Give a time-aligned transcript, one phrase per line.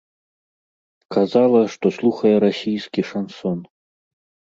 [1.17, 3.59] Казала, што слухае расійскі шансон.